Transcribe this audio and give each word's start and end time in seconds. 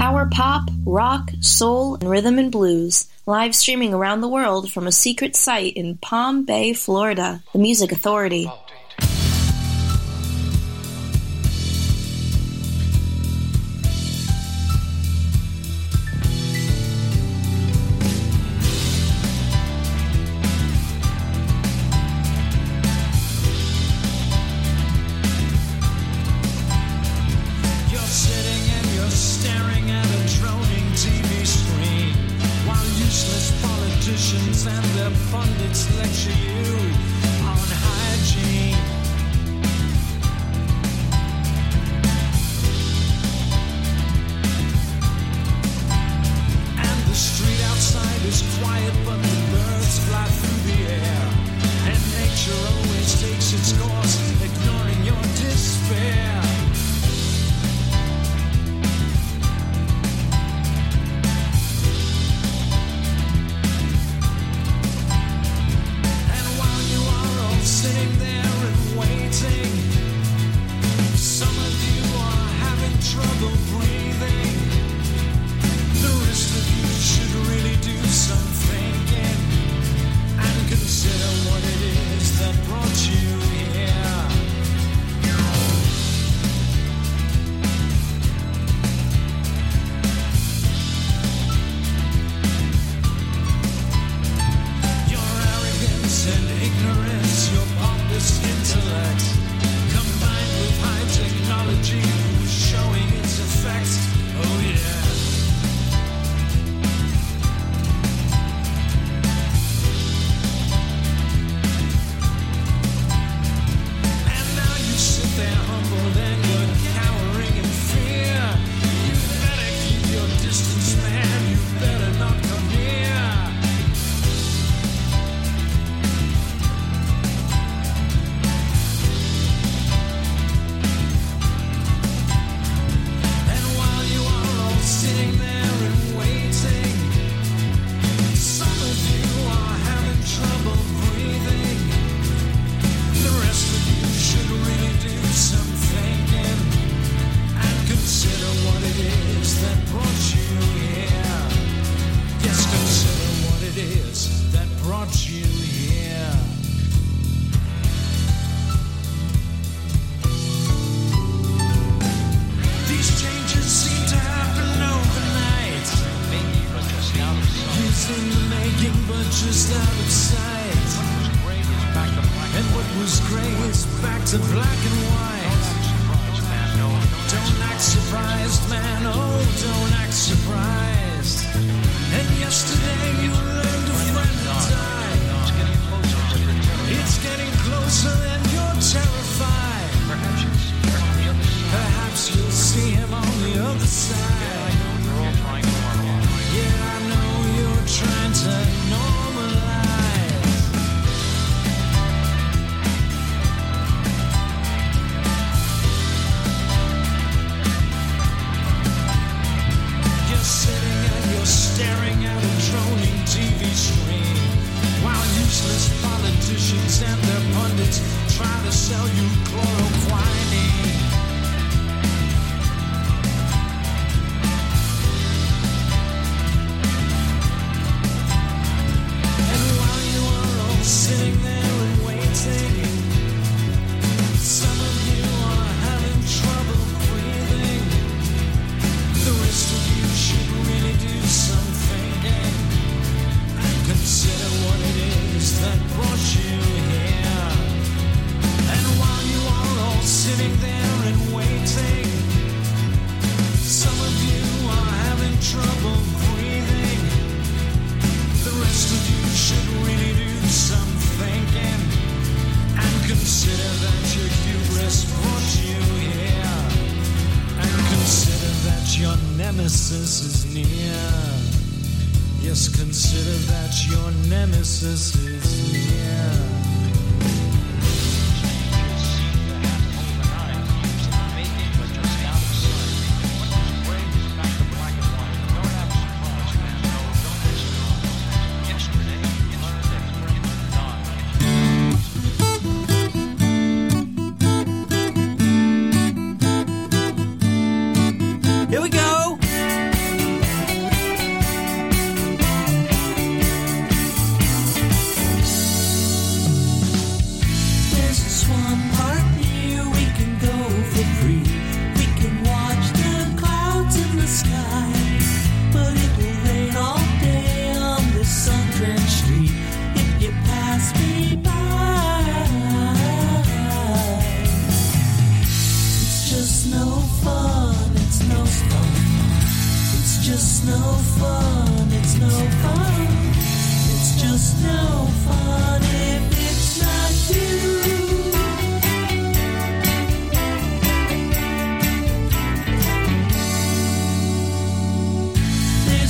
power 0.00 0.24
pop, 0.24 0.70
rock, 0.86 1.30
soul, 1.42 1.96
and 1.96 2.08
rhythm 2.08 2.38
and 2.38 2.50
blues, 2.50 3.06
live 3.26 3.54
streaming 3.54 3.92
around 3.92 4.22
the 4.22 4.28
world 4.28 4.72
from 4.72 4.86
a 4.86 4.92
secret 4.92 5.36
site 5.36 5.76
in 5.76 5.98
Palm 5.98 6.46
Bay, 6.46 6.72
Florida, 6.72 7.42
the 7.52 7.58
Music 7.58 7.92
Authority. 7.92 8.50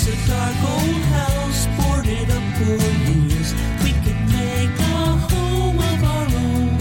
A 0.01 0.17
dark 0.27 0.57
old 0.65 1.03
house 1.13 1.67
boarded 1.77 2.31
up 2.31 2.43
for 2.57 2.75
years. 3.13 3.53
We 3.85 3.93
could 4.03 4.21
make 4.33 4.75
a 4.81 5.07
home 5.29 5.79
of 5.79 6.03
our 6.03 6.27
own, 6.41 6.79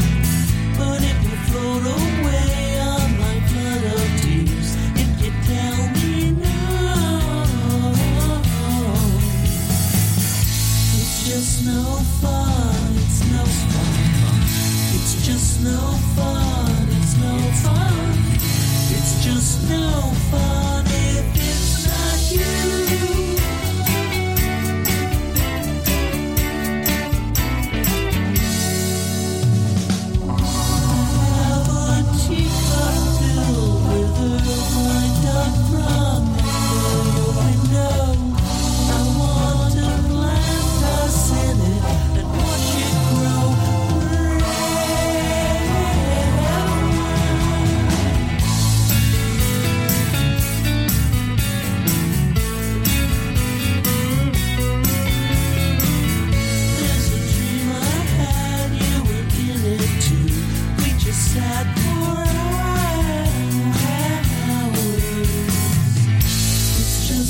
but 0.77 1.03
it 1.03 1.17
float 1.47 1.83
away 1.83 2.79
on 2.79 3.07
my 3.19 3.35
flood 3.49 3.83
of 3.93 4.21
tears. 4.21 4.69
If 4.95 5.09
you 5.21 5.31
tell 5.51 5.79
me 5.95 6.39
it's 10.97 11.15
just 11.27 11.65
no 11.65 11.83
fun. 12.21 12.91
It's 13.03 13.21
no 13.35 13.43
fun. 13.69 14.41
It's 14.95 15.13
just 15.27 15.61
no 15.61 15.81
fun. 16.15 16.87
It's 16.97 17.15
no 17.17 17.35
fun. 17.63 18.07
It's 18.95 19.13
just 19.25 19.69
no 19.69 20.13
fun 20.31 20.48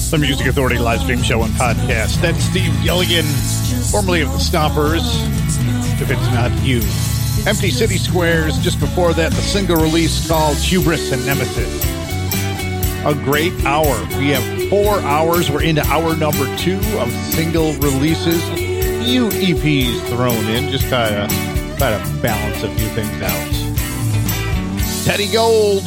The 0.09 0.17
Music 0.17 0.47
Authority 0.47 0.79
live 0.79 1.01
stream 1.01 1.21
show 1.21 1.43
and 1.43 1.53
podcast. 1.53 2.19
That's 2.19 2.43
Steve 2.43 2.73
Gilligan, 2.83 3.25
formerly 3.91 4.21
of 4.21 4.31
the 4.31 4.39
Stompers. 4.39 5.03
If 6.01 6.09
it's 6.09 6.27
not 6.33 6.51
you. 6.63 6.77
Empty 7.47 7.69
City 7.69 7.97
Squares, 7.97 8.57
just 8.57 8.79
before 8.79 9.13
that, 9.13 9.31
the 9.31 9.41
single 9.41 9.75
release 9.75 10.27
called 10.27 10.57
Hubris 10.57 11.11
and 11.11 11.23
Nemesis. 11.27 11.83
A 13.05 13.13
great 13.23 13.53
hour. 13.65 13.95
We 14.17 14.29
have 14.29 14.69
four 14.69 14.99
hours. 15.01 15.51
We're 15.51 15.61
into 15.61 15.85
hour 15.85 16.15
number 16.15 16.57
two 16.57 16.79
of 16.97 17.11
single 17.11 17.73
releases. 17.73 18.43
Few 19.05 19.29
EPs 19.29 20.07
thrown 20.07 20.43
in, 20.47 20.71
just 20.71 20.87
try 20.87 21.09
to 21.09 21.27
try 21.77 21.91
to 21.91 22.21
balance 22.21 22.63
a 22.63 22.73
few 22.73 22.87
things 22.89 23.21
out. 23.21 25.05
Teddy 25.05 25.31
Gold, 25.31 25.83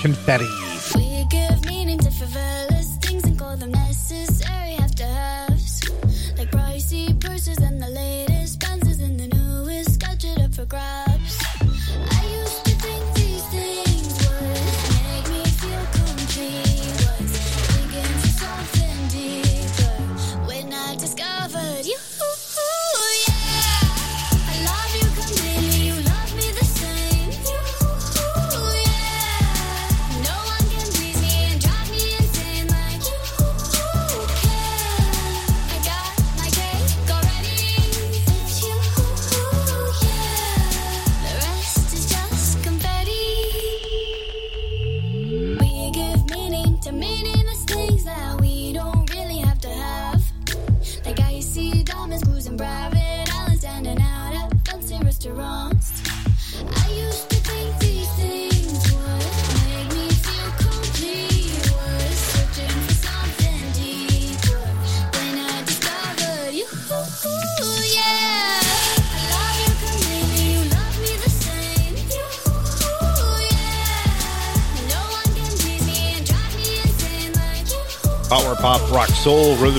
confetti. 0.00 0.48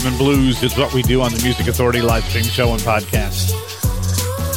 And 0.10 0.18
blues 0.18 0.63
is 0.63 0.75
what 0.75 0.92
we 0.94 1.04
do 1.04 1.22
on 1.22 1.32
the 1.32 1.42
Music 1.44 1.68
Authority 1.68 2.01
live 2.01 2.24
stream 2.24 2.44
show 2.44 2.72
and 2.72 2.82
podcast. 2.82 3.54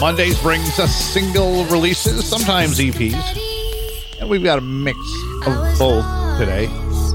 Mondays 0.01 0.41
brings 0.41 0.79
us 0.79 0.95
single 0.95 1.67
releases, 1.67 2.25
sometimes 2.25 2.79
EPs, 2.79 4.19
and 4.19 4.31
we've 4.31 4.43
got 4.43 4.59
a 4.59 4.63
mix 4.63 4.99
of 5.47 5.79
both 5.79 6.39
today, 6.39 6.69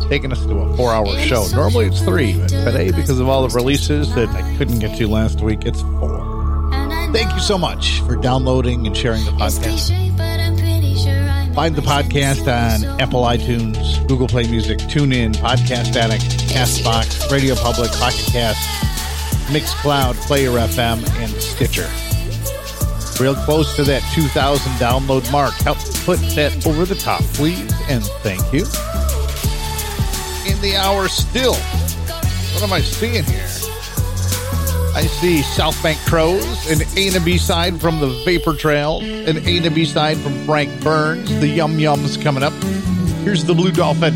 taking 0.10 0.32
us 0.32 0.46
to 0.46 0.54
a 0.54 0.78
four 0.78 0.94
hour 0.94 1.08
show. 1.20 1.48
Normally 1.56 1.88
it's 1.88 2.02
three, 2.02 2.38
but 2.38 2.50
today, 2.50 2.92
because 2.92 3.20
of 3.20 3.28
all 3.28 3.48
the 3.48 3.56
releases 3.56 4.14
that 4.14 4.30
I 4.30 4.56
couldn't 4.58 4.80
get 4.80 4.96
to 4.98 5.08
last 5.08 5.42
week, 5.42 5.66
it's 5.66 5.82
four. 5.82 6.70
Thank 7.14 7.34
you 7.34 7.40
so 7.40 7.58
much 7.58 8.02
for 8.02 8.16
downloading 8.18 8.86
and 8.86 8.96
sharing 8.96 9.26
the 9.26 9.32
podcast. 9.32 9.96
Find 11.56 11.76
the 11.76 11.82
podcast 11.82 12.42
on 12.42 13.02
Apple 13.02 13.24
iTunes, 13.24 14.08
Google 14.08 14.28
Play 14.28 14.48
Music, 14.48 14.78
TuneIn, 14.78 15.36
Podcast 15.38 15.96
Addict, 15.96 16.22
Castbox, 16.52 17.07
Radio 17.32 17.56
Public, 17.56 17.92
Pocket 17.92 18.26
Cast, 18.32 18.70
Mixcloud, 19.48 20.16
Player 20.28 20.52
FM, 20.52 21.06
and 21.20 21.32
Stitcher. 21.42 21.90
Real 23.22 23.36
close 23.36 23.76
to 23.76 23.84
that 23.84 24.02
2,000 24.14 24.72
download 24.74 25.30
mark. 25.32 25.54
Help 25.56 25.78
put 26.06 26.20
that 26.36 26.66
over 26.68 26.86
the 26.86 26.96
top, 26.96 27.22
please, 27.34 27.74
and 27.90 28.04
thank 28.22 28.42
you. 28.54 28.62
In 30.50 30.62
the 30.62 30.76
hour 30.78 31.08
still, 31.08 31.56
what 31.56 32.64
am 32.64 32.74
I 32.74 32.82
seeing 32.82 33.24
here? 33.24 33.48
I 34.96 35.06
see 35.06 35.42
South 35.42 35.82
Bank 35.84 36.00
Crows, 36.06 36.72
an 36.72 36.88
A 36.98 37.16
and 37.16 37.26
B 37.26 37.38
side 37.38 37.80
from 37.80 38.00
the 38.00 38.08
Vapor 38.26 38.54
Trail, 38.56 39.00
an 39.02 39.38
A 39.48 39.58
and 39.58 39.76
B 39.76 39.86
side 39.86 40.18
from 40.18 40.34
Frank 40.46 40.82
Burns, 40.84 41.40
the 41.40 41.48
Yum 41.48 41.78
Yums 41.78 42.22
coming 42.22 42.44
up. 42.44 42.54
Here's 43.24 43.44
the 43.44 43.54
Blue 43.54 43.72
Dolphin, 43.72 44.14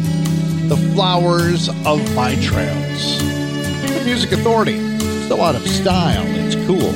the 0.71 0.77
Flowers 0.93 1.67
of 1.85 2.15
My 2.15 2.33
Trails. 2.35 3.19
The 3.19 4.03
Music 4.05 4.31
Authority, 4.31 4.77
so 5.27 5.41
out 5.41 5.53
of 5.53 5.67
style, 5.67 6.23
it's 6.25 6.55
cool. 6.65 6.93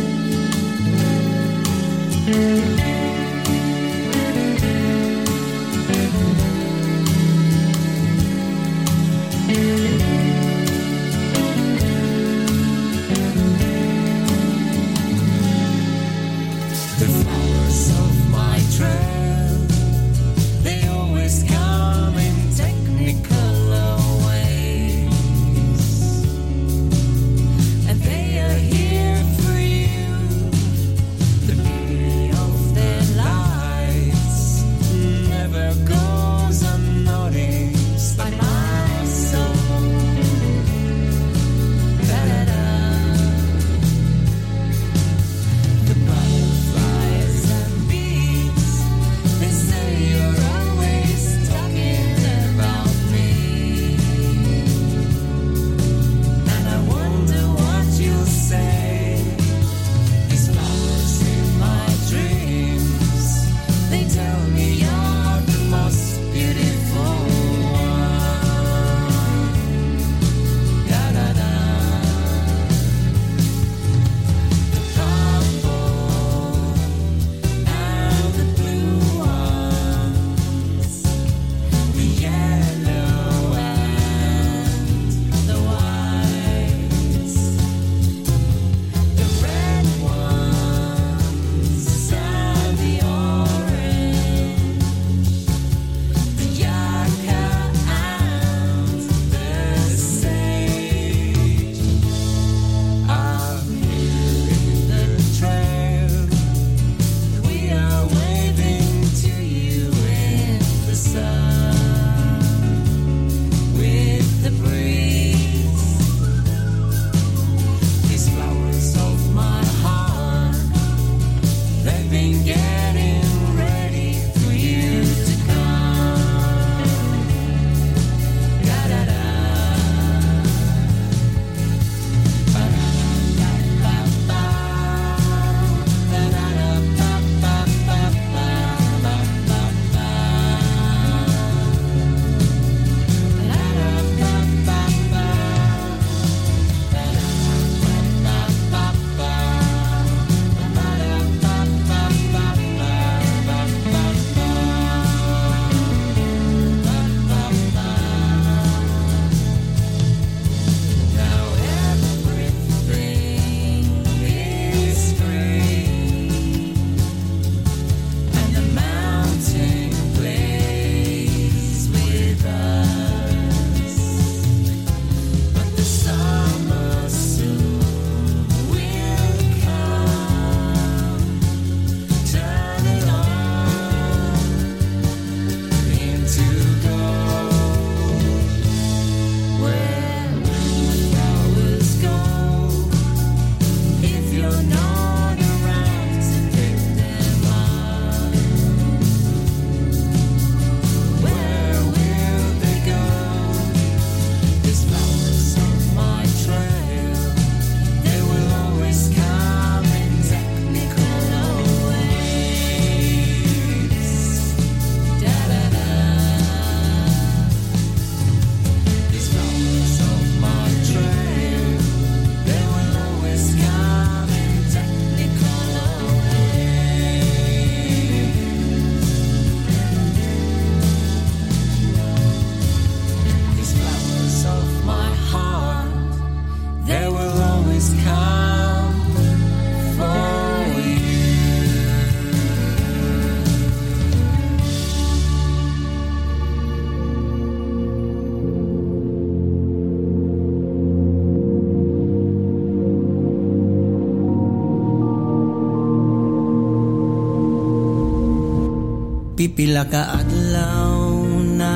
Pipila 259.46 259.86
ka 259.86 260.26
adlaw 260.26 261.22
na 261.54 261.74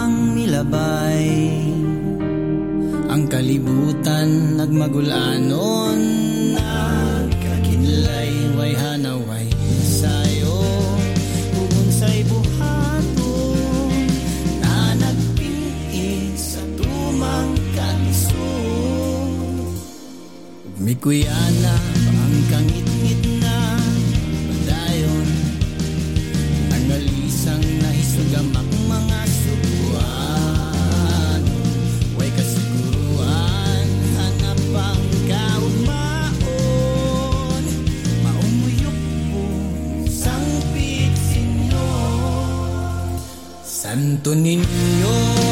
ang 0.00 0.32
milabay 0.32 1.28
Ang 3.12 3.28
kalibutan 3.28 4.56
nagmagulanon 4.56 6.00
Nagkakinlay 6.56 8.32
way 8.56 8.72
hanaway 8.72 9.44
sayo. 9.84 10.56
Kung 11.52 11.92
sa'y 11.92 12.24
buhaton 12.24 14.08
Na 14.64 14.96
nagpingin 14.96 16.32
sa 16.32 16.64
tumang 16.80 17.52
kaliso 17.76 18.56
Mikuyanan 20.80 21.81
Antonino 44.22 45.51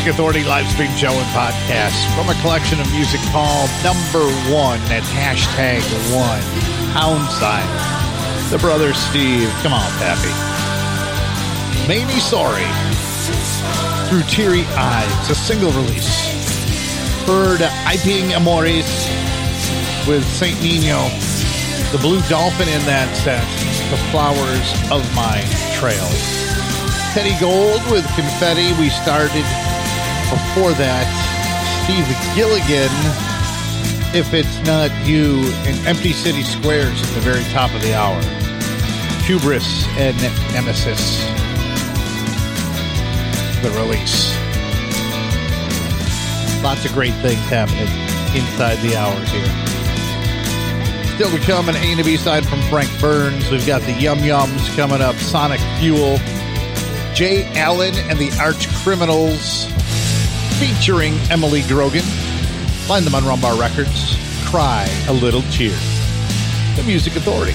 Music 0.00 0.14
Authority 0.14 0.44
live 0.44 0.66
stream 0.66 0.90
show 0.96 1.12
and 1.12 1.28
podcast 1.36 2.08
from 2.16 2.30
a 2.30 2.40
collection 2.40 2.80
of 2.80 2.90
music 2.90 3.20
called 3.32 3.68
Number 3.84 4.24
One 4.48 4.80
at 4.88 5.02
hashtag 5.12 5.84
one. 6.16 6.40
Houndside. 6.96 7.68
The 8.50 8.56
brother 8.56 8.94
Steve. 8.94 9.50
Come 9.60 9.74
on, 9.74 9.90
Pappy. 10.00 10.32
Made 11.86 12.06
me 12.06 12.18
sorry. 12.18 12.64
Through 14.08 14.22
Teary 14.22 14.64
Eyes, 14.72 15.28
a 15.28 15.34
single 15.34 15.70
release. 15.70 16.08
Heard 17.26 17.60
Iping 17.60 18.34
Amores 18.34 18.88
with 20.08 20.24
St. 20.24 20.58
Nino. 20.62 21.10
The 21.92 21.98
Blue 22.00 22.22
Dolphin 22.22 22.70
in 22.70 22.80
that 22.88 23.14
set. 23.20 23.44
The 23.90 23.98
Flowers 24.08 24.72
of 24.90 25.04
My 25.14 25.44
Trail. 25.76 26.08
Teddy 27.12 27.38
Gold 27.38 27.82
with 27.92 28.06
Confetti. 28.16 28.72
We 28.80 28.88
started 28.88 29.44
before 30.30 30.72
that. 30.72 31.06
Steve 31.84 32.06
Gilligan, 32.34 32.90
If 34.14 34.32
It's 34.32 34.58
Not 34.64 34.90
You, 35.04 35.42
and 35.66 35.86
Empty 35.86 36.12
City 36.12 36.42
Squares 36.42 37.02
at 37.02 37.08
the 37.14 37.20
very 37.20 37.44
top 37.52 37.74
of 37.74 37.82
the 37.82 37.94
hour. 37.94 38.20
Hubris 39.26 39.86
and 39.98 40.16
Nemesis. 40.52 41.20
The 43.62 43.70
release. 43.78 44.34
Lots 46.62 46.84
of 46.84 46.92
great 46.92 47.14
things 47.22 47.40
happening 47.46 47.88
inside 48.34 48.76
the 48.78 48.96
hours 48.96 49.28
here. 49.30 49.70
Still 51.16 51.30
to 51.38 51.44
come, 51.44 51.68
an 51.68 51.76
A 51.76 51.92
and 51.92 52.04
B 52.04 52.16
side 52.16 52.46
from 52.46 52.62
Frank 52.62 52.88
Burns. 53.00 53.50
We've 53.50 53.66
got 53.66 53.82
the 53.82 53.92
Yum 53.92 54.20
Yums 54.20 54.74
coming 54.74 55.02
up, 55.02 55.14
Sonic 55.16 55.60
Fuel, 55.78 56.18
Jay 57.14 57.44
Allen 57.56 57.94
and 58.08 58.18
the 58.18 58.30
Arch 58.40 58.68
Criminals, 58.76 59.66
featuring 60.60 61.14
Emily 61.30 61.62
Grogan. 61.62 62.02
Find 62.86 63.06
them 63.06 63.14
on 63.14 63.22
Rumbar 63.22 63.58
Records. 63.58 64.14
Cry 64.44 64.86
a 65.08 65.12
Little 65.12 65.40
Tear. 65.50 65.70
The 66.76 66.82
Music 66.86 67.16
Authority. 67.16 67.54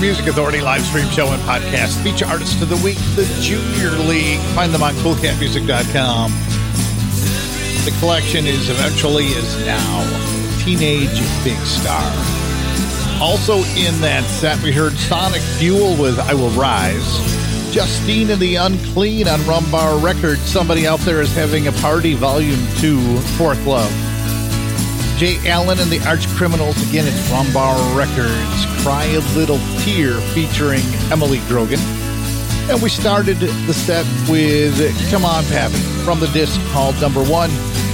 Music 0.00 0.28
Authority 0.28 0.62
live 0.62 0.82
stream 0.82 1.06
show 1.10 1.26
and 1.28 1.42
podcast. 1.42 2.02
Feature 2.02 2.24
artist 2.24 2.62
of 2.62 2.70
the 2.70 2.76
week, 2.76 2.96
the 3.16 3.24
Junior 3.42 3.90
League. 4.08 4.38
Find 4.54 4.72
them 4.72 4.82
on 4.82 4.94
coolcatmusic.com. 4.94 6.32
The 7.84 7.96
collection 8.00 8.46
is 8.46 8.70
eventually 8.70 9.26
is 9.26 9.66
now 9.66 10.58
Teenage 10.64 11.20
Big 11.44 11.58
Star. 11.66 12.02
Also 13.20 13.56
in 13.76 14.00
that 14.00 14.24
set, 14.24 14.62
we 14.62 14.72
heard 14.72 14.94
Sonic 14.94 15.42
Fuel 15.42 15.94
with 15.96 16.18
I 16.18 16.32
Will 16.32 16.48
Rise. 16.50 17.20
Justine 17.70 18.30
and 18.30 18.40
the 18.40 18.56
Unclean 18.56 19.28
on 19.28 19.40
Rumbar 19.40 20.02
Records. 20.02 20.40
Somebody 20.40 20.86
out 20.86 21.00
there 21.00 21.20
is 21.20 21.34
having 21.34 21.66
a 21.66 21.72
party, 21.72 22.14
Volume 22.14 22.66
2, 22.78 23.18
Fourth 23.36 23.66
Love. 23.66 24.09
Jay 25.20 25.36
Allen 25.50 25.78
and 25.78 25.90
the 25.90 26.00
Arch 26.08 26.26
Criminals. 26.28 26.80
Again, 26.88 27.06
it's 27.06 27.28
Rumbar 27.28 27.76
Records. 27.94 28.82
Cry 28.82 29.04
a 29.04 29.20
Little 29.36 29.58
Tear 29.80 30.14
featuring 30.32 30.80
Emily 31.12 31.40
Grogan. 31.46 31.78
And 32.70 32.80
we 32.80 32.88
started 32.88 33.36
the 33.36 33.74
set 33.74 34.06
with 34.30 34.80
Come 35.10 35.26
On 35.26 35.44
Pappy 35.44 35.76
from 36.06 36.20
the 36.20 36.28
disc 36.28 36.58
called 36.70 36.98
Number 37.02 37.22
One. 37.22 37.50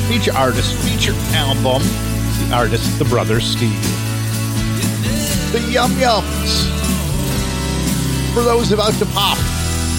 Feature 0.07 0.35
artist, 0.37 0.72
feature 0.85 1.14
album. 1.35 1.83
The 1.83 2.55
artist, 2.55 2.97
the 2.97 3.05
brother 3.07 3.41
Steve. 3.41 3.74
The 5.51 5.68
Yum 5.68 5.91
Yums. 5.95 6.70
For 8.35 8.45
those 8.45 8.70
about 8.70 8.95
to 9.01 9.07
pop. 9.07 9.37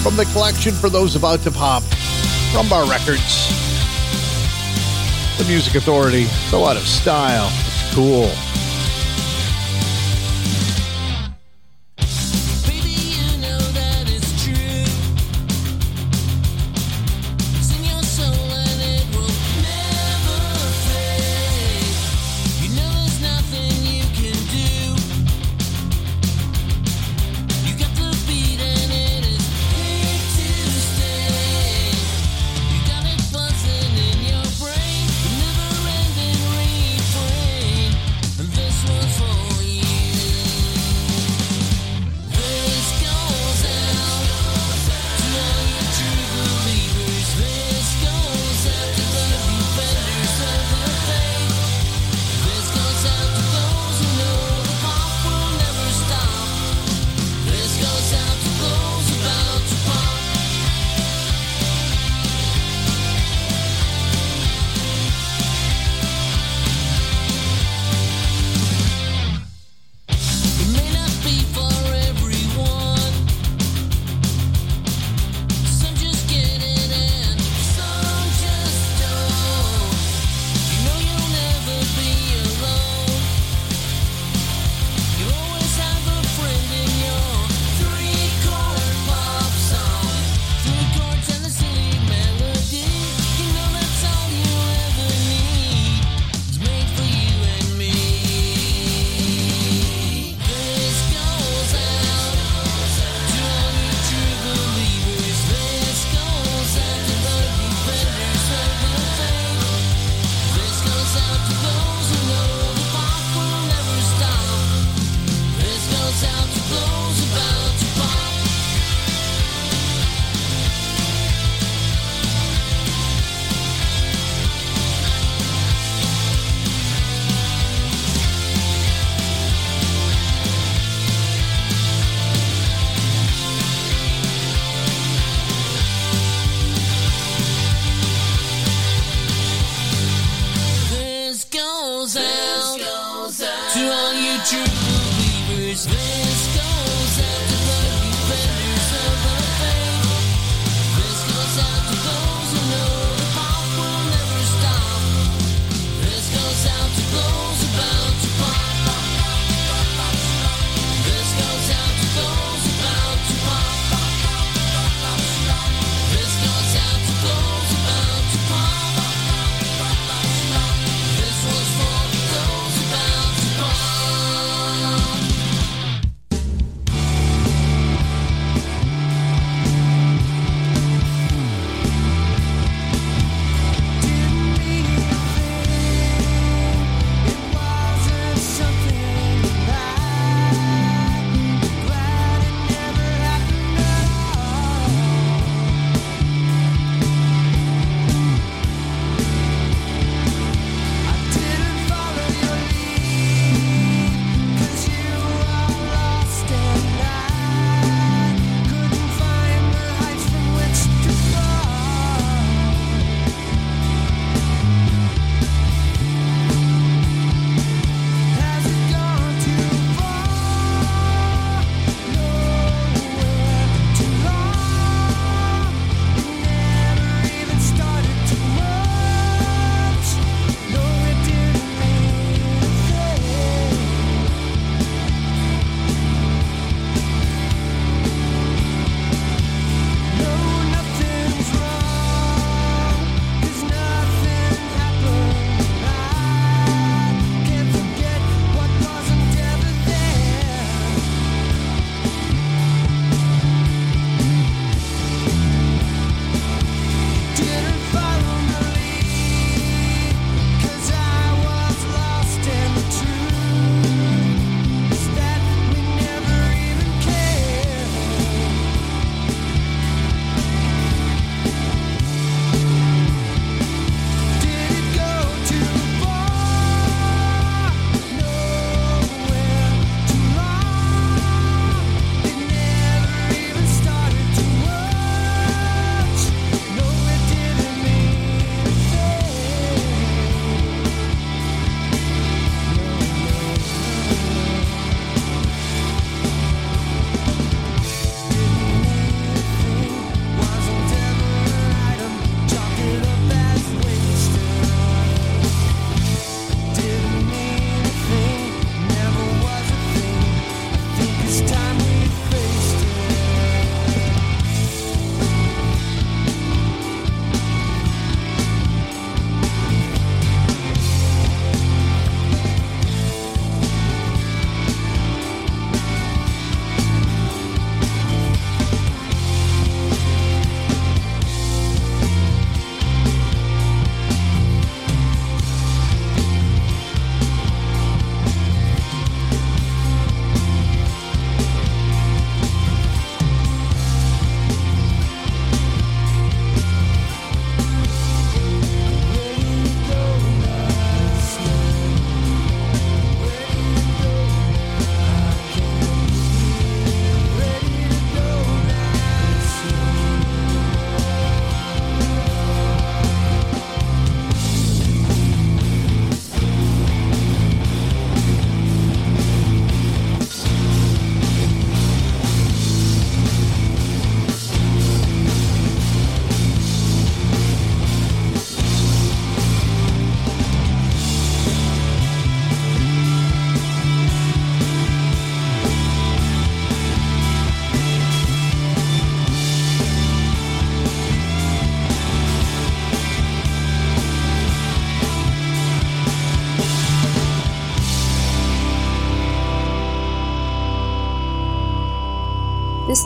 From 0.01 0.15
the 0.15 0.23
collection 0.31 0.71
for 0.71 0.89
those 0.89 1.17
about 1.17 1.41
to 1.41 1.51
pop. 1.51 1.83
Rumbar 2.53 2.89
Records 2.89 3.66
the 5.37 5.45
Music 5.45 5.75
Authority. 5.75 6.25
So 6.49 6.65
out 6.65 6.77
of 6.77 6.87
style. 6.87 7.49
It's 7.65 7.93
cool. 7.93 8.31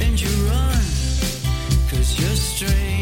And 0.00 0.20
you 0.20 0.28
cause 1.90 2.20
you're 2.20 2.36
strange. 2.36 2.99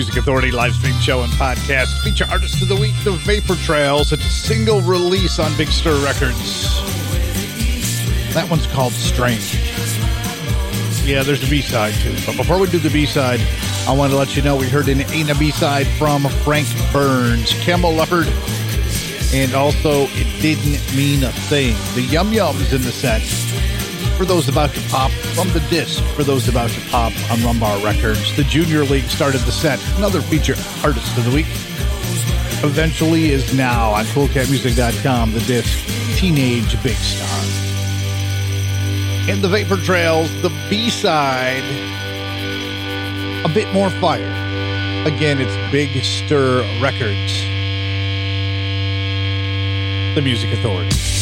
Music 0.00 0.16
Authority 0.16 0.50
live 0.50 0.72
stream 0.72 0.94
show 0.94 1.24
and 1.24 1.30
podcast 1.34 2.02
feature 2.02 2.24
artist 2.30 2.62
of 2.62 2.68
the 2.68 2.74
week, 2.74 2.94
The 3.04 3.12
Vapor 3.12 3.54
Trails. 3.56 4.12
It's 4.12 4.24
a 4.24 4.30
single 4.30 4.80
release 4.80 5.38
on 5.38 5.54
Big 5.58 5.68
Stir 5.68 6.02
Records. 6.02 6.80
That 8.32 8.46
one's 8.48 8.66
called 8.68 8.94
Strange. 8.94 9.56
Yeah, 11.04 11.22
there's 11.22 11.46
a 11.46 11.50
B 11.50 11.60
side 11.60 11.92
too. 11.92 12.16
But 12.24 12.38
before 12.38 12.58
we 12.58 12.66
do 12.68 12.78
the 12.78 12.88
B 12.88 13.04
side, 13.04 13.40
I 13.86 13.92
want 13.92 14.10
to 14.12 14.16
let 14.16 14.34
you 14.34 14.40
know 14.40 14.56
we 14.56 14.70
heard 14.70 14.88
an 14.88 15.02
A 15.02 15.20
and 15.20 15.28
a 15.28 15.34
B 15.34 15.50
side 15.50 15.86
from 15.98 16.22
Frank 16.44 16.66
Burns, 16.94 17.52
Camel 17.62 17.92
Leopard, 17.92 18.26
and 19.34 19.52
also 19.52 20.04
It 20.12 20.40
Didn't 20.40 20.96
Mean 20.96 21.24
a 21.24 21.30
Thing. 21.30 21.76
The 21.94 22.08
Yum 22.10 22.32
Yums 22.32 22.72
in 22.72 22.80
the 22.80 22.90
set 22.90 23.20
for 24.20 24.26
those 24.26 24.50
about 24.50 24.68
to 24.74 24.80
pop 24.90 25.10
from 25.10 25.48
the 25.54 25.60
disc 25.70 26.04
for 26.14 26.22
those 26.22 26.46
about 26.46 26.68
to 26.68 26.80
pop 26.90 27.10
on 27.30 27.38
Rumbar 27.38 27.82
Records. 27.82 28.36
The 28.36 28.44
Junior 28.44 28.84
League 28.84 29.04
started 29.04 29.40
the 29.40 29.50
set. 29.50 29.82
Another 29.96 30.20
feature 30.20 30.56
artist 30.84 31.16
of 31.16 31.24
the 31.24 31.30
week. 31.34 31.46
Eventually 32.62 33.30
is 33.30 33.54
now 33.54 33.92
on 33.92 34.04
coolcatmusic.com. 34.04 35.32
The 35.32 35.40
disc 35.40 35.72
Teenage 36.18 36.82
Big 36.82 36.96
Star. 36.96 37.40
And 39.30 39.40
the 39.40 39.48
Vapor 39.48 39.78
Trails, 39.78 40.30
the 40.42 40.50
B 40.68 40.90
side, 40.90 41.64
a 43.42 43.48
bit 43.48 43.72
more 43.72 43.88
fire. 43.88 44.34
Again, 45.06 45.40
it's 45.40 45.72
Big 45.72 46.04
Stir 46.04 46.60
Records. 46.82 47.40
The 50.14 50.20
Music 50.20 50.52
Authority. 50.52 51.19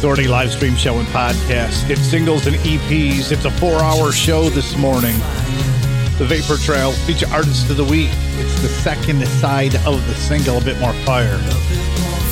Authority 0.00 0.28
live 0.28 0.50
stream 0.50 0.76
show 0.76 0.98
and 0.98 1.06
podcast. 1.08 1.90
It's 1.90 2.00
singles 2.00 2.46
and 2.46 2.56
EPs. 2.56 3.32
It's 3.32 3.44
a 3.44 3.50
four 3.50 3.82
hour 3.82 4.12
show 4.12 4.48
this 4.48 4.74
morning. 4.74 5.12
The 6.16 6.24
Vapor 6.26 6.56
Trail 6.56 6.92
feature 6.92 7.26
artist 7.30 7.68
of 7.68 7.76
the 7.76 7.84
week. 7.84 8.08
It's 8.38 8.62
the 8.62 8.68
second 8.68 9.22
side 9.26 9.74
of 9.84 10.06
the 10.06 10.14
single, 10.14 10.56
a 10.56 10.64
bit 10.64 10.80
more 10.80 10.94
fire. 11.04 11.36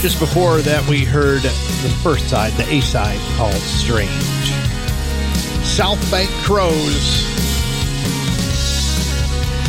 Just 0.01 0.19
before 0.19 0.62
that, 0.62 0.83
we 0.89 1.05
heard 1.05 1.43
the 1.43 1.95
first 2.03 2.31
side, 2.31 2.55
the 2.55 2.66
A 2.73 2.81
side, 2.81 3.21
called 3.37 3.53
Strange. 3.53 4.09
South 5.62 6.01
Bank 6.11 6.31
Crows, 6.45 7.23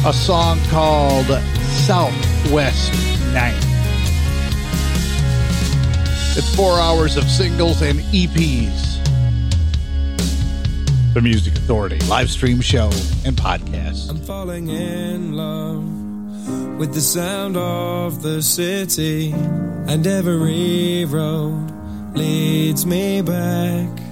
a 0.06 0.14
song 0.14 0.58
called 0.70 1.28
Southwest 1.86 2.94
Night. 3.34 3.69
It's 6.40 6.56
four 6.56 6.80
hours 6.80 7.18
of 7.18 7.26
singles 7.26 7.82
and 7.82 8.00
EPs. 8.00 9.04
The 11.14 11.20
Music 11.20 11.54
Authority 11.58 12.00
live 12.08 12.30
stream 12.30 12.62
show 12.62 12.90
and 13.26 13.36
podcast. 13.36 14.10
I'm 14.10 14.22
falling 14.22 14.70
in 14.70 15.34
love 15.34 16.80
with 16.80 16.94
the 16.94 17.02
sound 17.02 17.58
of 17.58 18.22
the 18.22 18.42
city, 18.42 19.34
and 19.34 20.08
every 20.08 21.04
road 21.04 21.74
leads 22.16 22.86
me 22.86 23.22
back. 23.22 24.09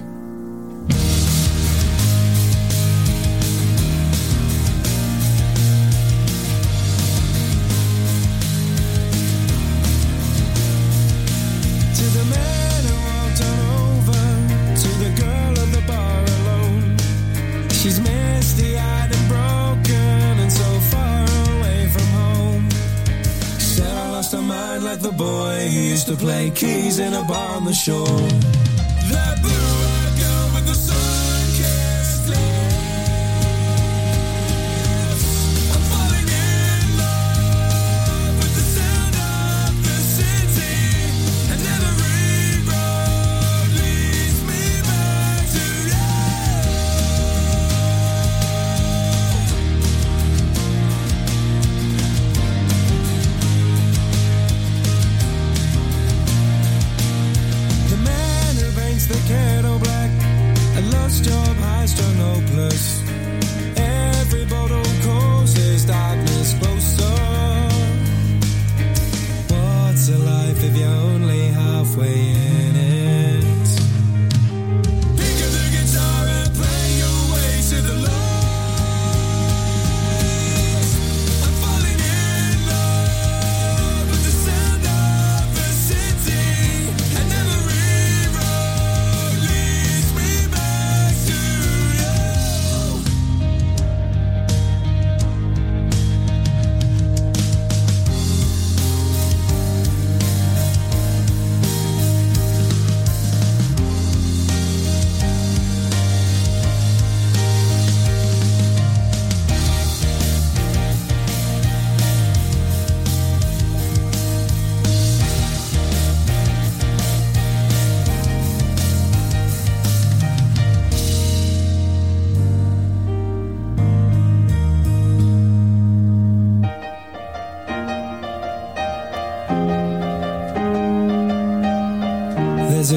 Keys 26.58 26.98
in 26.98 27.14
a 27.14 27.22
on 27.22 27.64
the 27.64 27.72
shore. 27.72 28.57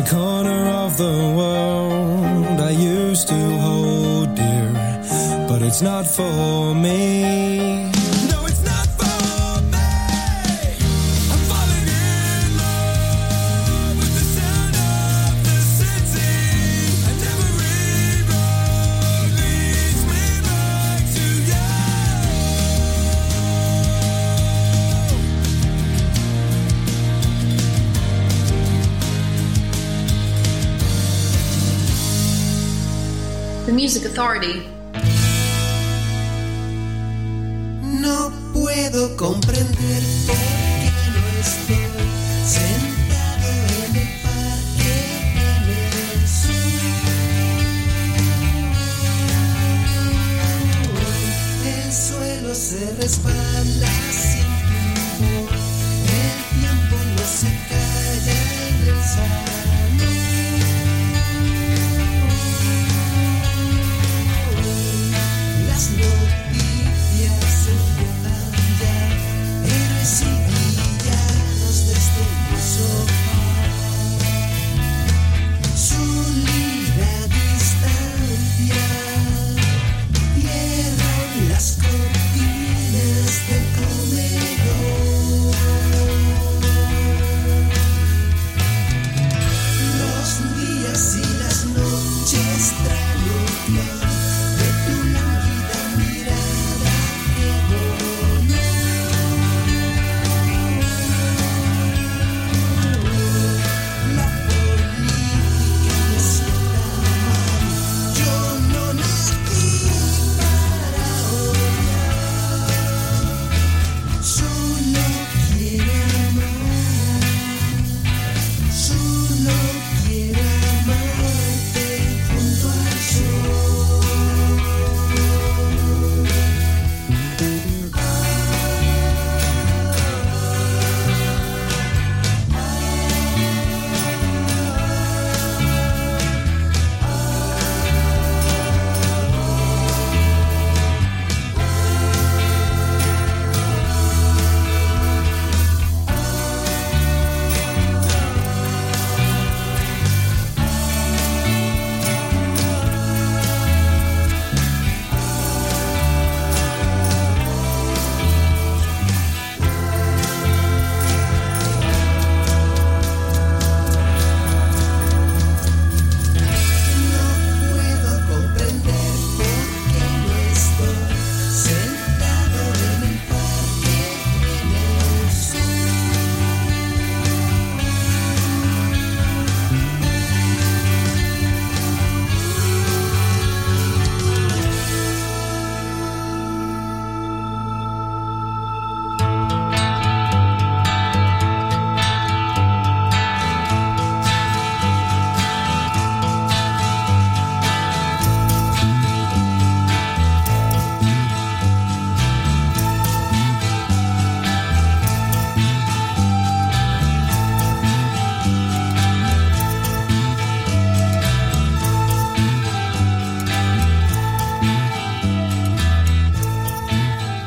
The 0.02 0.10
corner 0.10 0.64
of 0.84 0.98
the 0.98 1.18
world 1.38 2.60
I 2.60 2.72
used 2.72 3.28
to 3.28 3.42
hold 3.66 4.34
dear, 4.34 4.74
but 5.48 5.62
it's 5.62 5.84
not 5.84 6.08
for 6.08 6.74
me. 6.74 7.11
authority 34.22 34.61